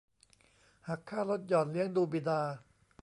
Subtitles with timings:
[0.87, 2.41] หักค่าลดหย่อนเลี้ยงดูบิดา